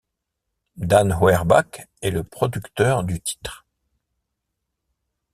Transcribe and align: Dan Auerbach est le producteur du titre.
Dan 0.77 1.11
Auerbach 1.11 1.85
est 2.01 2.09
le 2.09 2.23
producteur 2.23 3.03
du 3.03 3.21
titre. 3.21 3.67